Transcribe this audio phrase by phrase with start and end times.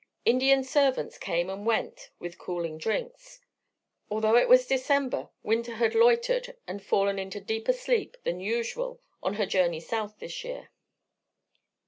[0.25, 3.39] Indian servants came and went with cooling drinks.
[4.09, 9.35] Although it was December, Winter had loitered and fallen into deeper sleep than usual on
[9.35, 10.71] her journey South this year.